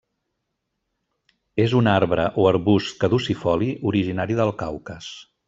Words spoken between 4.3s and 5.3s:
del Caucas.